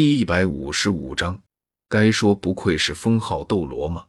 [0.00, 1.42] 第一百五十五章，
[1.88, 4.06] 该说不愧是封号斗罗吗？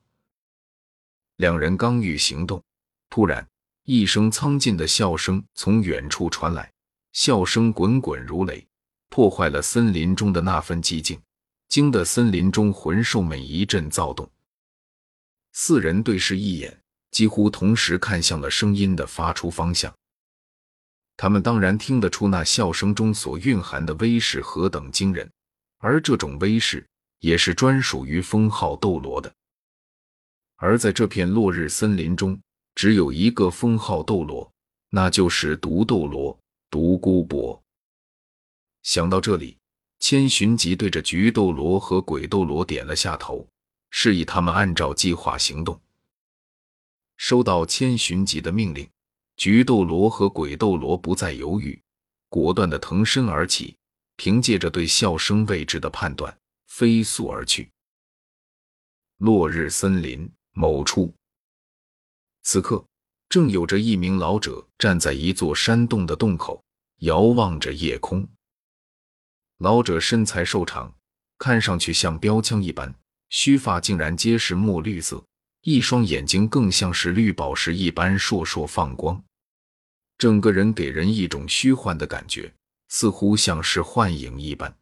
[1.38, 2.64] 两人刚欲行动，
[3.10, 3.48] 突然
[3.86, 6.72] 一声苍劲的笑声从远处传来，
[7.12, 8.64] 笑声滚滚如雷，
[9.10, 11.20] 破坏了森林中的那份寂静，
[11.70, 14.30] 惊得森林中魂兽们一阵躁动。
[15.54, 19.92] 四人对视一眼，几乎同时看向了声音的发出方向。
[21.18, 25.28] 他们当然听得出那笑声中所蕴含的威势何等惊人。
[25.80, 26.88] 而这种威势
[27.20, 29.34] 也是专属于封号斗罗的。
[30.56, 32.40] 而在这片落日森林中，
[32.76, 34.50] 只有一个封号斗罗，
[34.90, 36.38] 那就是毒斗罗
[36.70, 37.62] 独孤博。
[38.84, 39.58] 想到这里，
[40.00, 43.48] 千寻疾对着菊斗罗和鬼斗罗点了下头，
[43.90, 45.80] 示意他们按照计划行动。
[47.18, 48.90] 收到千寻疾的命令，
[49.38, 51.82] 菊斗罗和鬼斗罗不再犹豫，
[52.30, 53.76] 果断的腾身而起。
[54.20, 56.38] 凭借着对笑声位置的判断，
[56.68, 57.72] 飞速而去。
[59.20, 61.14] 落日森林某处，
[62.42, 62.86] 此刻
[63.30, 66.62] 正有着一名老者站在一座山洞的洞口，
[66.98, 68.28] 遥望着夜空。
[69.60, 70.94] 老者身材瘦长，
[71.38, 72.94] 看上去像标枪一般，
[73.30, 75.26] 须发竟然皆是墨绿色，
[75.62, 79.24] 一双眼睛更像是绿宝石一般烁烁放光，
[80.18, 82.54] 整个人给人一种虚幻的感觉。
[82.90, 84.76] 似乎像是幻影一般。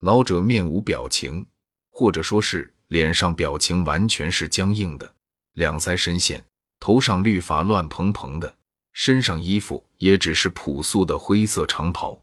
[0.00, 1.44] 老者面无表情，
[1.90, 5.14] 或者说是脸上表情完全是僵硬的，
[5.52, 6.44] 两腮深陷，
[6.80, 8.56] 头上绿发乱蓬蓬的，
[8.92, 12.22] 身上衣服也只是朴素的灰色长袍。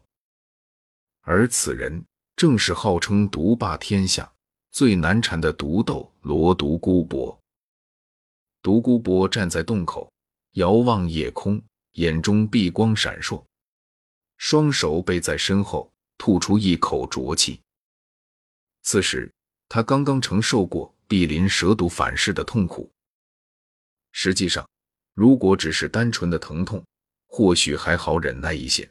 [1.20, 2.04] 而此人
[2.36, 4.30] 正是号称独霸天下、
[4.70, 7.38] 最难缠的独斗罗独孤博。
[8.62, 10.10] 独孤博站在洞口，
[10.52, 11.60] 遥望夜空，
[11.92, 13.42] 眼中碧光闪烁。
[14.36, 17.60] 双手背在身后，吐出一口浊气。
[18.82, 19.32] 此时，
[19.68, 22.90] 他刚刚承受过碧鳞蛇毒反噬的痛苦。
[24.12, 24.68] 实际上，
[25.14, 26.84] 如果只是单纯的疼痛，
[27.26, 28.88] 或许还好忍耐一些。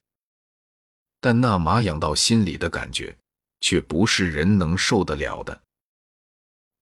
[1.20, 3.16] 但那麻痒到心里的感觉，
[3.62, 5.62] 却不是人能受得了的。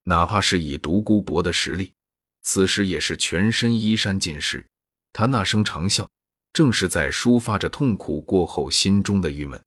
[0.03, 1.94] 哪怕是以独孤博的实力，
[2.41, 4.66] 此时也是全身衣衫尽湿。
[5.13, 6.07] 他那声长啸。
[6.53, 9.62] 正是在抒发着痛苦过后心中的郁闷。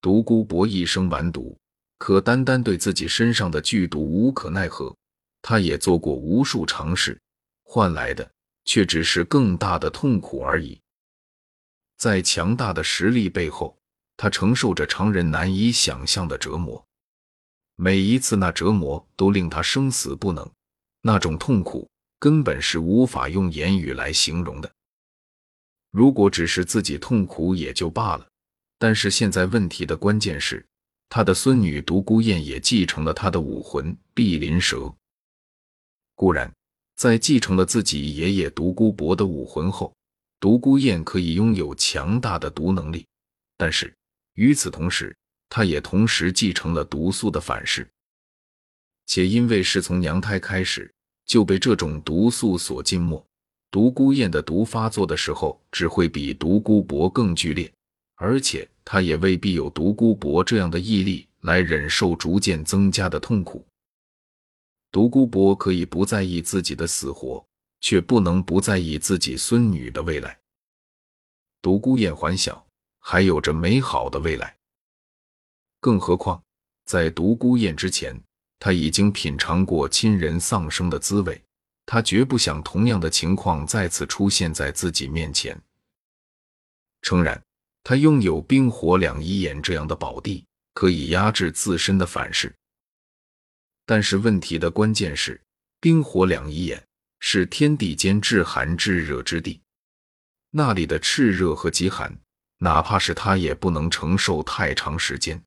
[0.00, 1.58] 独孤博一生完毒，
[1.98, 4.94] 可单单对自己身上的剧毒无可奈何。
[5.42, 7.18] 他也做过无数尝试，
[7.62, 8.28] 换来的
[8.64, 10.78] 却只是更大的痛苦而已。
[11.96, 13.76] 在强大的实力背后，
[14.16, 16.84] 他承受着常人难以想象的折磨。
[17.76, 20.48] 每一次那折磨都令他生死不能，
[21.02, 24.70] 那种痛苦根本是无法用言语来形容的。
[25.90, 28.28] 如果只是自己痛苦也就罢了，
[28.78, 30.64] 但是现在问题的关键是，
[31.08, 34.94] 他的孙女独孤雁也继承了他的武魂碧鳞蛇。
[36.14, 36.52] 固然，
[36.96, 39.94] 在继承了自己爷爷独孤博的武魂后，
[40.40, 43.06] 独孤雁可以拥有强大的毒能力，
[43.56, 43.94] 但是
[44.34, 45.16] 与此同时，
[45.48, 47.88] 他也同时继承了毒素的反噬，
[49.06, 50.92] 且因为是从娘胎开始
[51.24, 53.24] 就被这种毒素所浸没。
[53.70, 57.70] 独孤雁的毒发作的时候，只会比独孤博更剧烈，
[58.14, 63.64] 而且他也未必有独孤博这样的毅力来忍受逐渐增加的痛苦。
[64.90, 67.44] 独孤博可以不在意自己的死活，
[67.80, 70.38] 却不能不在意自己孙女的未来。
[71.60, 72.66] 独孤雁还小，
[73.00, 74.56] 还有着美好的未来。
[75.78, 76.42] 更何况，
[76.86, 78.18] 在独孤雁之前，
[78.58, 81.38] 他已经品尝过亲人丧生的滋味。
[81.90, 85.58] 他绝不想同样的情况再次出现在自己面前。
[87.00, 87.42] 诚然，
[87.82, 90.44] 他拥有冰火两仪眼这样的宝地，
[90.74, 92.54] 可以压制自身的反噬。
[93.86, 95.40] 但是问题的关键是，
[95.80, 96.84] 冰火两仪眼
[97.20, 99.58] 是天地间至寒至热之地，
[100.50, 102.14] 那里的炽热和极寒，
[102.58, 105.42] 哪怕是他也不能承受太长时间。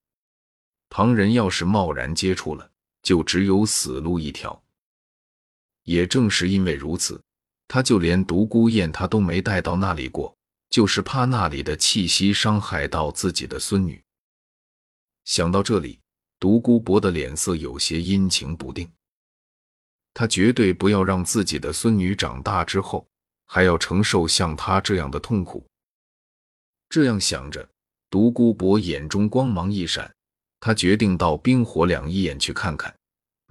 [0.90, 2.72] 旁人要是贸然接触了，
[3.04, 4.60] 就只有死路一条。
[5.92, 7.22] 也正是因为如此，
[7.68, 10.34] 他就连独孤雁他都没带到那里过，
[10.70, 14.02] 就是怕那里的气息伤害到自己的孙女。
[15.26, 16.00] 想到这里，
[16.40, 18.90] 独孤博的脸色有些阴晴不定。
[20.14, 23.08] 他绝对不要让自己的孙女长大之后
[23.46, 25.66] 还要承受像他这样的痛苦。
[26.90, 27.68] 这样想着，
[28.10, 30.10] 独孤博眼中光芒一闪，
[30.60, 32.94] 他决定到冰火两仪眼去看看。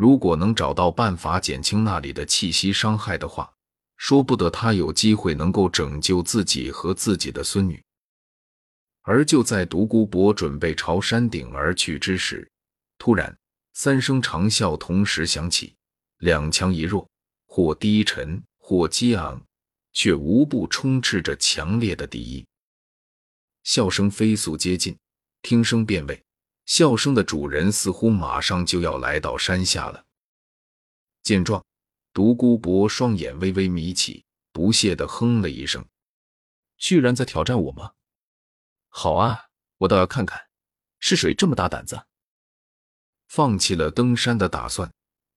[0.01, 3.53] 如果能找到办法减轻那里的气息伤害的话，
[3.99, 7.85] 说不得他有机会能够拯救自己和自己的孙女。
[9.03, 12.51] 而就在独孤博准备朝山顶而去之时，
[12.97, 13.37] 突然
[13.75, 15.75] 三声长啸同时响起，
[16.21, 17.07] 两强一弱，
[17.45, 19.39] 或低沉，或激昂，
[19.93, 22.47] 却无不充斥着强烈的敌意。
[23.65, 24.97] 笑声飞速接近，
[25.43, 26.23] 听声辨位，
[26.71, 30.05] 笑声的主人似乎马上就要来到山下了。
[31.21, 31.65] 见状，
[32.13, 35.85] 独孤博双眼微微眯起，不屑地哼了一声
[36.79, 37.91] ：“居然在挑战我吗？
[38.89, 39.47] 好啊，
[39.79, 40.41] 我倒要看看
[41.01, 42.01] 是谁这么大胆子。”
[43.27, 44.89] 放弃了登山的打算，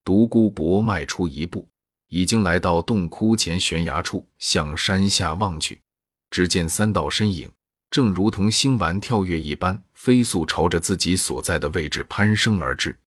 [0.03, 1.68] 独孤博迈出一步，
[2.09, 5.81] 已经来到洞窟前悬崖处，向山下望去。
[6.29, 7.51] 只见三道身影，
[7.94, 12.98] 正如同星丸跳跃一般，飞速朝着自己所在的位置攀升而至。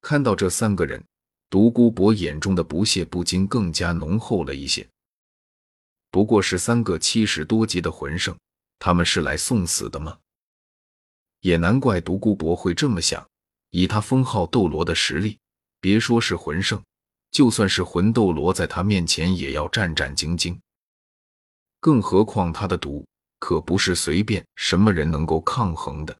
[0.00, 1.00] 看到这三个人。
[1.50, 4.86] 独孤博眼中的不屑不禁更加浓厚了一些。
[6.10, 8.36] 不过是三个七十多级的魂圣，
[8.78, 10.18] 他们是来送死的吗？
[11.40, 13.26] 也难怪独孤博会这么想。
[13.70, 15.38] 以他封号斗罗的实力，
[15.80, 16.82] 别说是魂圣，
[17.30, 20.58] 就算是魂斗罗，在他面前也要战战兢兢。
[21.80, 23.06] 更何况他的毒
[23.38, 26.16] 可不是随便什么人能够抗衡的。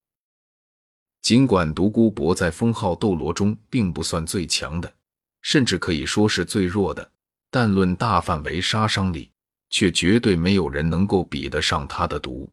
[1.23, 4.95] 尽管独孤博在封号斗罗中并不算最强的。
[5.41, 7.11] 甚至可以说是最弱的，
[7.49, 9.31] 但论大范围杀伤力，
[9.71, 12.51] 却绝对没有人能够比得上他的毒。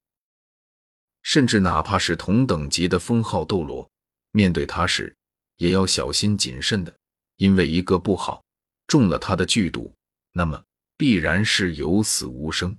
[1.23, 3.89] 甚至哪怕是同等级的封号斗罗，
[4.31, 5.13] 面对他时
[5.57, 6.95] 也要小心谨慎的，
[7.37, 8.45] 因为一个不好
[8.85, 9.91] 中了他的剧毒，
[10.31, 10.63] 那么
[10.95, 12.77] 必然是有死无生。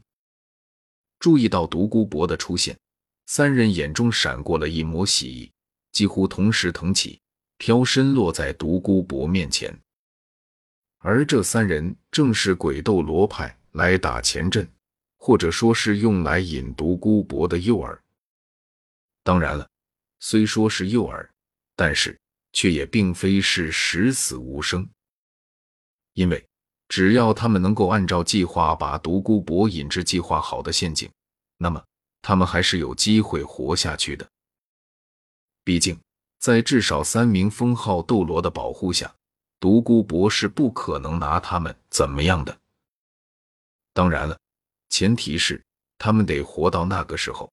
[1.26, 2.78] 注意到独孤博的出现，
[3.26, 5.50] 三人眼中闪过了一抹喜意，
[5.90, 7.20] 几乎同时腾起，
[7.58, 9.76] 飘身落在独孤博面前。
[10.98, 14.70] 而这三人正是鬼斗罗派来打前阵，
[15.16, 17.98] 或者说是用来引独孤博的诱饵。
[19.24, 19.68] 当然了，
[20.20, 21.28] 虽说是诱饵，
[21.74, 22.16] 但是
[22.52, 24.88] 却也并非是十死无生。
[26.12, 26.46] 因为
[26.86, 31.10] 只要他们能够按照计划把独孤博引至计划好的陷阱，
[31.58, 31.82] 那么
[32.22, 34.28] 他们还是有机会活下去的。
[35.64, 35.98] 毕竟，
[36.38, 39.12] 在至少三名封号斗罗的保护下。
[39.58, 42.56] 独孤博士不可能拿他们怎么样的。
[43.94, 44.38] 当然了，
[44.90, 45.64] 前提是
[45.96, 47.50] 他们得活到那个时候。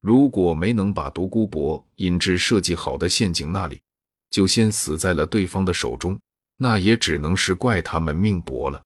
[0.00, 3.82] 如果没能把独孤博引至设计好的陷阱那里，
[4.30, 6.18] 就先死在了对方的手中，
[6.56, 8.82] 那也只能是怪他们命薄了。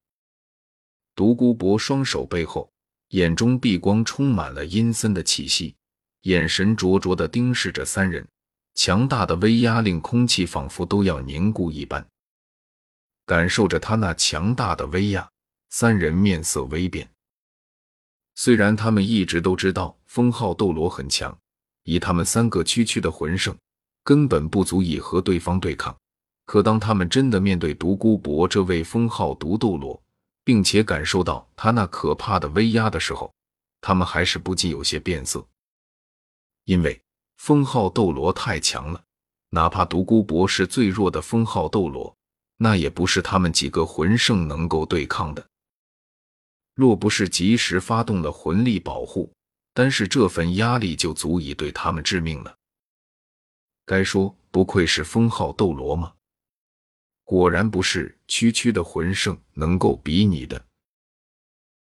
[1.14, 2.71] 独孤博双手背后，
[3.12, 5.74] 眼中碧光充满了阴森的气息，
[6.22, 8.26] 眼神灼灼地盯视着三人。
[8.74, 12.06] 强大的威压令空气仿佛都要凝固一般。
[13.26, 15.28] 感受着他那强大的威压，
[15.68, 17.06] 三人面色微变。
[18.34, 21.36] 虽然他们一直都知道封号斗罗很强，
[21.84, 23.54] 以他们三个区区的魂圣，
[24.02, 25.94] 根本不足以和对方对抗。
[26.46, 30.02] 可当他们真的面对独孤博这位封号独斗罗，
[30.44, 33.32] 并且感受到他那可怕的威压的时候，
[33.80, 35.46] 他们还是不禁有些变色，
[36.64, 37.00] 因为。
[37.38, 39.02] 封号斗罗太强了，
[39.50, 42.16] 哪怕独孤博是最弱的封号斗罗，
[42.58, 45.44] 那也不是他们几个魂圣能够对抗的。
[46.76, 49.32] 若不是及时发动了魂力保护，
[49.74, 52.54] 单是这份压力就足以对他们致命了。
[53.86, 56.12] 该说不愧是封号斗罗吗？
[57.32, 60.62] 果然不是区区的魂圣能够比拟的。